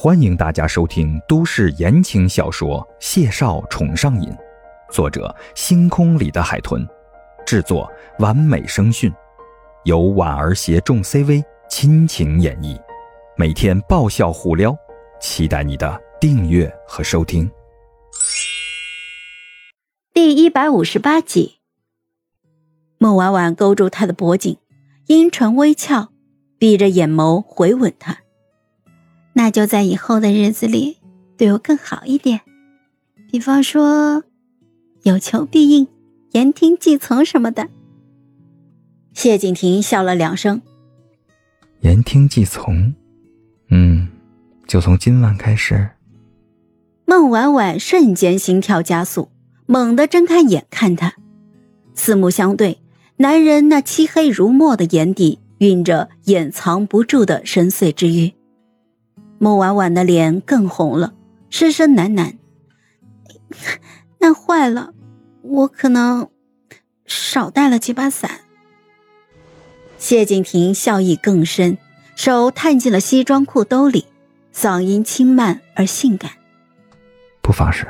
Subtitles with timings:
[0.00, 4.30] 欢迎大家收听都市言情小说《谢少宠上瘾》，
[4.92, 6.86] 作者：星空里的海豚，
[7.44, 9.12] 制作：完美声讯，
[9.82, 12.80] 由婉儿携众 CV 亲情演绎，
[13.36, 14.72] 每天爆笑互撩，
[15.20, 17.50] 期待你的订阅和收听。
[20.14, 21.58] 第一百五十八集，
[22.98, 24.58] 孟婉婉勾住他的脖颈，
[25.06, 26.12] 阴唇微翘，
[26.56, 28.18] 闭着眼眸回吻他。
[29.38, 30.96] 那就在以后的日子里
[31.36, 32.40] 对我更好一点，
[33.30, 34.24] 比方说
[35.04, 35.86] 有求必应、
[36.32, 37.68] 言听计从什么的。
[39.12, 40.60] 谢景亭笑了两声，
[41.82, 42.92] 言听计从，
[43.70, 44.08] 嗯，
[44.66, 45.88] 就从今晚开始。
[47.06, 49.28] 孟婉婉瞬间心跳加速，
[49.66, 51.14] 猛地睁开眼看他，
[51.94, 52.80] 四目相对，
[53.18, 58.32] 男人那漆黑如墨的眼底蕴着掩藏不住的深邃之欲。
[59.38, 61.14] 孟婉婉的脸更红了，
[61.48, 62.34] 失声喃喃
[64.18, 64.92] ：“那坏了，
[65.42, 66.28] 我可能
[67.06, 68.40] 少带了几把伞。”
[69.96, 71.78] 谢景亭笑意更深，
[72.16, 74.06] 手探进了西装裤兜里，
[74.54, 76.32] 嗓音轻慢而性感
[77.40, 77.86] ：“不妨事，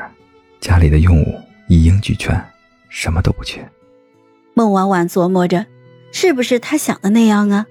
[0.60, 2.38] 家里的用物一应俱全，
[2.88, 3.66] 什么都不缺。”
[4.54, 5.66] 孟婉婉琢磨着，
[6.12, 7.66] 是不是他想的那样啊？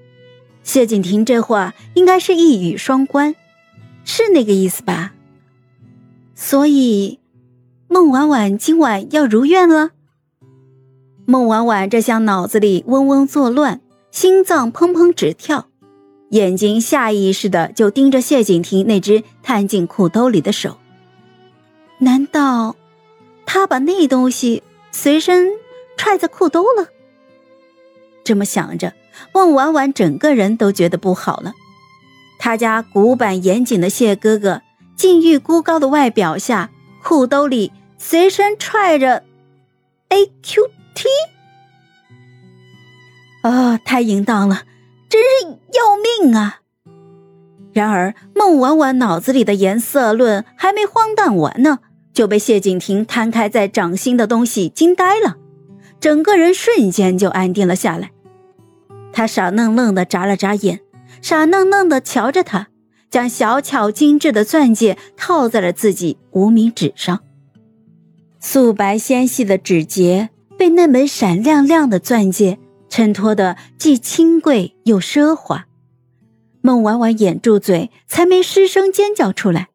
[0.62, 3.34] 谢景亭这话应该是一语双关。
[4.08, 5.12] 是那个意思吧？
[6.34, 7.20] 所以，
[7.88, 9.90] 孟婉婉今晚要如愿了。
[11.26, 15.68] 孟婉婉这厢脑子里嗡嗡作乱，心脏砰砰直跳，
[16.30, 20.78] 眼睛下意识的就盯着谢景亭那只探进裤兜里的手。
[21.98, 22.76] 难道
[23.44, 25.50] 他把那东西随身
[25.98, 26.88] 揣在裤兜了？
[28.24, 28.94] 这么想着，
[29.34, 31.52] 孟婉婉整个人都觉得不好了。
[32.38, 34.62] 他家古板严谨的谢哥哥，
[34.96, 36.70] 禁欲孤高的外表下，
[37.02, 39.24] 裤兜里随身揣着
[40.08, 41.08] A Q T，
[43.42, 44.62] 啊，太淫荡了，
[45.08, 46.60] 真是要命啊！
[47.72, 51.80] 然而孟婉婉脑子里的颜色论还没荒诞完呢，
[52.12, 55.36] 就被谢景亭摊开在掌心的东西惊呆了，
[56.00, 58.10] 整个人瞬间就安定了下来。
[59.12, 60.80] 他傻愣愣的眨了眨眼。
[61.22, 62.68] 傻愣愣的瞧着他，
[63.10, 67.20] 将小巧精致的钻戒套在了自己无名指上。
[68.40, 72.58] 素白纤细的指节被那枚闪亮亮的钻戒
[72.88, 75.66] 衬托的既清贵又奢华。
[76.60, 79.68] 孟婉婉掩住嘴，才没失声尖叫出来。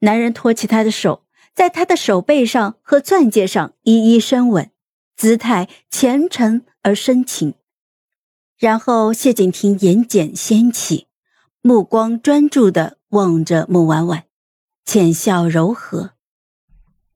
[0.00, 1.24] 男人托起她的手，
[1.54, 4.70] 在她的手背上和钻戒上一一深吻，
[5.16, 7.54] 姿态虔诚而深情。
[8.58, 11.08] 然后，谢景亭眼睑掀起，
[11.60, 14.24] 目光专注的望着孟婉婉，
[14.86, 16.12] 浅笑柔和：“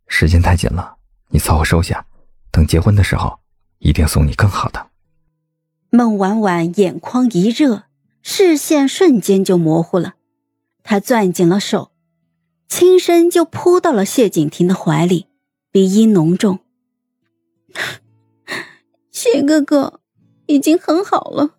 [0.07, 0.97] 时间太紧了，
[1.29, 2.05] 你凑合收下，
[2.51, 3.39] 等结婚的时候，
[3.79, 4.91] 一定送你更好的。”
[5.89, 7.85] 孟婉婉眼眶一热，
[8.23, 10.17] 视线瞬间就模糊了，
[10.83, 11.91] 她攥紧了手，
[12.69, 15.27] 轻身就扑到了谢景亭的怀里，
[15.73, 16.59] 鼻音浓重
[19.11, 20.00] ：“谢哥哥。”
[20.51, 21.57] 已经很好了，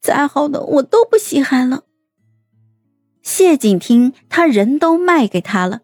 [0.00, 1.84] 再好的我都不稀罕了。
[3.22, 5.80] 谢景听他人都卖给他了，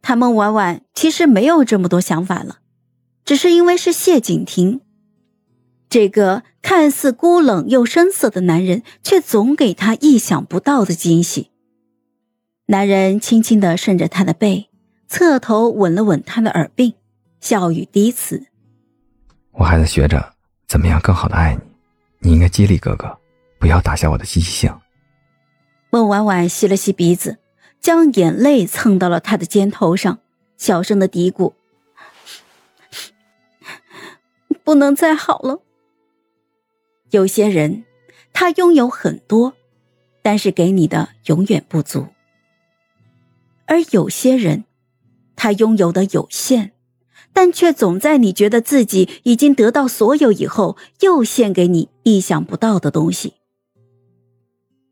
[0.00, 2.60] 他孟婉婉其实没有这么多想法了，
[3.24, 4.80] 只是因为是谢景亭，
[5.90, 11.50] 这个看似孤冷又深色的男人，却总给他意想不到的惊喜。
[12.66, 14.70] 男人轻轻的顺着他的背，
[15.08, 16.94] 侧头吻了吻他的耳鬓，
[17.40, 18.46] 笑语低词
[19.58, 20.31] ：“我还在学着。”
[20.72, 21.54] 怎么样更好的爱
[22.20, 22.30] 你？
[22.30, 23.18] 你应该激励哥哥，
[23.58, 24.74] 不要打消我的积极性。
[25.90, 27.38] 孟婉婉吸了吸鼻子，
[27.78, 30.20] 将眼泪蹭到了他的肩头上，
[30.56, 31.52] 小声的嘀咕
[34.64, 35.60] ：“不能再好了。”
[37.12, 37.84] 有些人，
[38.32, 39.52] 他拥有很多，
[40.22, 42.06] 但是给你的永远不足；
[43.66, 44.64] 而有些人，
[45.36, 46.72] 他拥有的有限。
[47.32, 53.34] 但却总在你觉得自己已经得到所有以后，又献给你意想不到的东西。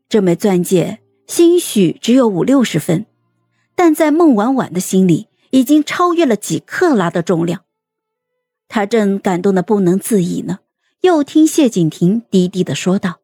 [0.09, 3.05] 这枚钻戒兴许只有五六十分，
[3.75, 7.61] 但在孟婉婉的心里已经超越了几克拉的重量。
[8.67, 10.59] 他正感动的不能自已呢，
[11.01, 13.19] 又听谢景亭低低的说道：“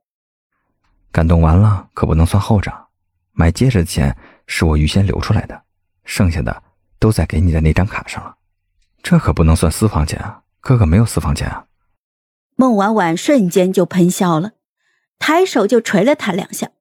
[1.11, 2.87] 感动完了可不能算后账，
[3.33, 4.15] 买戒指的钱
[4.45, 5.61] 是我预先留出来的，
[6.05, 6.63] 剩下的
[6.99, 8.35] 都在给你的那张卡上了。”
[9.09, 10.41] 这可不能算私房钱啊！
[10.59, 11.67] 哥哥没有私房钱啊！
[12.57, 14.51] 孟婉婉瞬间就喷笑了，
[15.17, 16.71] 抬手就捶了他两下。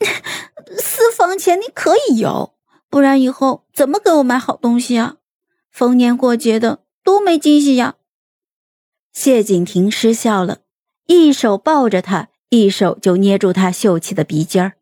[0.80, 2.54] 私房钱你可以有，
[2.88, 5.16] 不然以后怎么给我买好东西啊？
[5.70, 7.96] 逢年过节的多没惊喜呀！
[9.12, 10.60] 谢景亭失笑了，
[11.04, 14.72] 一手抱着他，一手就捏住他秀气的鼻尖儿。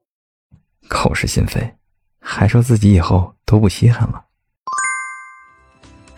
[0.89, 1.75] 口是心非，
[2.21, 4.27] 还说自己以后都不稀罕了。